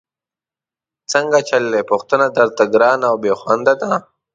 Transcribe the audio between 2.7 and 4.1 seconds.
ګرانه او بېخونده ده؟!